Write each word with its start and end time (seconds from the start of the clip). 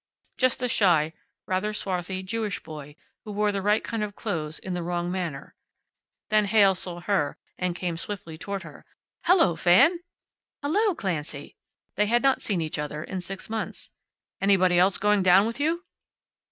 Just 0.39 0.63
a 0.63 0.67
shy, 0.67 1.13
rather 1.45 1.73
swarthy 1.75 2.23
Jewish 2.23 2.59
boy, 2.63 2.95
who 3.23 3.31
wore 3.31 3.51
the 3.51 3.61
right 3.61 3.83
kind 3.83 4.01
of 4.03 4.15
clothes 4.15 4.57
in 4.57 4.73
the 4.73 4.81
wrong 4.81 5.11
manner 5.11 5.53
then 6.29 6.45
Heyl 6.45 6.73
saw 6.73 7.01
her 7.01 7.37
and 7.59 7.75
came 7.75 7.97
swiftly 7.97 8.35
toward 8.35 8.63
her. 8.63 8.83
"Hello, 9.25 9.55
Fan!" 9.55 9.99
"Hello, 10.63 10.95
Clancy!" 10.95 11.55
They 11.97 12.07
had 12.07 12.23
not 12.23 12.41
seen 12.41 12.61
each 12.61 12.79
other 12.79 13.03
in 13.03 13.21
six 13.21 13.47
months. 13.47 13.91
"Anybody 14.41 14.79
else 14.79 14.97
going 14.97 15.21
down 15.21 15.45
with 15.45 15.59
you?" 15.59 15.85